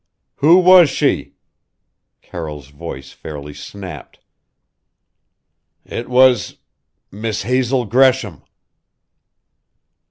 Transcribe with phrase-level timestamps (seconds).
[0.37, 1.35] "Who was she?"
[2.23, 4.17] Carroll's voice fairly snapped.
[5.85, 6.57] "It was
[7.11, 8.41] Miss Hazel Gresham!"